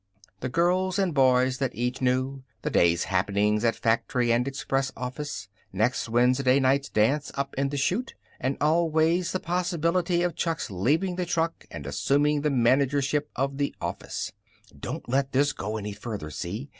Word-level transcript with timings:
The 0.39 0.49
girls 0.49 0.97
and 0.97 1.13
boys 1.13 1.59
that 1.59 1.75
each 1.75 2.01
knew; 2.01 2.41
the 2.63 2.71
day's 2.71 3.03
happenings 3.03 3.63
at 3.63 3.75
factory 3.75 4.33
and 4.33 4.47
express 4.47 4.91
office; 4.97 5.47
next 5.71 6.09
Wednesday 6.09 6.59
night's 6.59 6.89
dance 6.89 7.31
up 7.35 7.53
in 7.55 7.69
the 7.69 7.77
Chute; 7.77 8.15
and 8.39 8.57
always 8.59 9.31
the 9.31 9.39
possibility 9.39 10.23
of 10.23 10.35
Chuck's 10.35 10.71
leaving 10.71 11.17
the 11.17 11.25
truck 11.27 11.67
and 11.69 11.85
assuming 11.85 12.41
the 12.41 12.49
managership 12.49 13.29
of 13.35 13.59
the 13.59 13.75
office. 13.79 14.31
"Don't 14.75 15.07
let 15.07 15.33
this 15.33 15.53
go 15.53 15.77
any 15.77 15.93
further, 15.93 16.31
see? 16.31 16.69